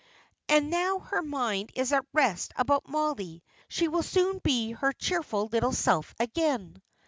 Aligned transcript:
And 0.49 0.71
now 0.71 0.97
her 0.97 1.21
mind 1.21 1.69
is 1.75 1.93
at 1.93 2.07
rest 2.11 2.53
about 2.55 2.87
Mollie, 2.87 3.43
she 3.67 3.87
will 3.87 4.01
soon 4.01 4.39
be 4.39 4.71
her 4.71 4.93
cheerful 4.93 5.45
little 5.45 5.73
self 5.73 6.15
again." 6.19 6.81